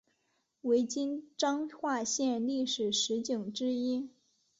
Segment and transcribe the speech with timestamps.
[0.61, 4.09] 为今彰化县历史十景之一。